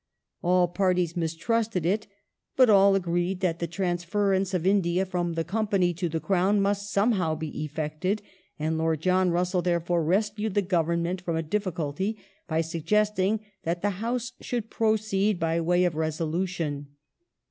All 0.41 0.67
parties 0.67 1.13
mistmsted 1.13 1.85
it, 1.85 2.07
but 2.55 2.71
all 2.71 2.95
agreed 2.95 3.41
that 3.41 3.59
the 3.59 3.67
transference 3.67 4.51
of 4.51 4.65
India 4.65 5.05
from 5.05 5.33
the 5.33 5.43
Company 5.43 5.93
to 5.93 6.09
the 6.09 6.19
Crown 6.19 6.59
must 6.59 6.89
somehow 6.89 7.35
be 7.35 7.63
effected, 7.63 8.19
and 8.57 8.79
Lord 8.79 8.99
John 9.01 9.29
Russell, 9.29 9.61
therefore, 9.61 10.03
rescued 10.03 10.55
the 10.55 10.63
Government 10.63 11.21
from 11.21 11.35
a 11.35 11.43
difficulty 11.43 12.17
by 12.47 12.61
suggesting 12.61 13.41
that 13.61 13.83
the 13.83 13.91
House 14.01 14.31
should 14.41 14.71
proceed 14.71 15.39
by 15.39 15.61
way 15.61 15.83
of 15.83 15.93
resolution. 15.93 16.95